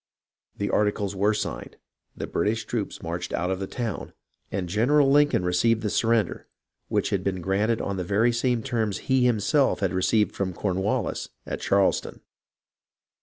The 0.57 0.71
articles 0.71 1.15
were 1.15 1.35
signed, 1.35 1.75
the 2.17 2.25
British 2.25 2.65
troops 2.65 3.03
marched 3.03 3.33
out 3.33 3.51
of 3.51 3.59
the 3.59 3.67
town, 3.67 4.13
and 4.51 4.67
General 4.67 5.11
Lincoln 5.11 5.45
received 5.45 5.83
the 5.83 5.91
surrender 5.91 6.47
which 6.87 7.11
had 7.11 7.23
been 7.23 7.39
granted 7.39 7.79
on 7.81 7.97
the 7.97 8.03
very 8.03 8.31
same 8.33 8.63
terms 8.63 8.97
he 8.97 9.25
himself 9.27 9.79
had 9.79 9.93
received 9.93 10.33
from 10.35 10.53
Cornwallis 10.55 11.29
at 11.45 11.61
Charleston. 11.61 12.21